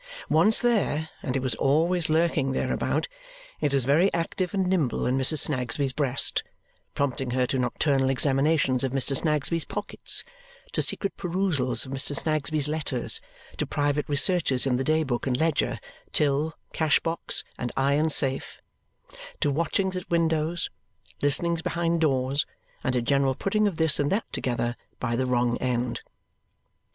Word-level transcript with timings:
Once 0.31 0.57
there 0.57 1.09
(and 1.21 1.35
it 1.35 1.41
was 1.43 1.53
always 1.53 2.09
lurking 2.09 2.53
thereabout), 2.53 3.07
it 3.59 3.71
is 3.71 3.85
very 3.85 4.11
active 4.15 4.51
and 4.51 4.65
nimble 4.65 5.05
in 5.05 5.15
Mrs. 5.15 5.41
Snagsby's 5.45 5.93
breast, 5.93 6.41
prompting 6.95 7.29
her 7.29 7.45
to 7.45 7.59
nocturnal 7.59 8.09
examinations 8.09 8.83
of 8.83 8.93
Mr. 8.93 9.15
Snagsby's 9.15 9.63
pockets; 9.65 10.23
to 10.71 10.81
secret 10.81 11.15
perusals 11.17 11.85
of 11.85 11.91
Mr. 11.91 12.15
Snagsby's 12.15 12.67
letters; 12.67 13.21
to 13.57 13.67
private 13.67 14.09
researches 14.09 14.65
in 14.65 14.77
the 14.77 14.83
day 14.83 15.03
book 15.03 15.27
and 15.27 15.37
ledger, 15.39 15.77
till, 16.11 16.55
cash 16.73 16.99
box, 17.01 17.43
and 17.59 17.71
iron 17.77 18.09
safe; 18.09 18.59
to 19.39 19.51
watchings 19.51 19.95
at 19.95 20.09
windows, 20.09 20.67
listenings 21.21 21.61
behind 21.61 22.01
doors, 22.01 22.47
and 22.83 22.95
a 22.95 23.03
general 23.03 23.35
putting 23.35 23.67
of 23.67 23.75
this 23.75 23.99
and 23.99 24.11
that 24.11 24.23
together 24.33 24.75
by 24.99 25.15
the 25.15 25.27
wrong 25.27 25.59
end. 25.59 26.01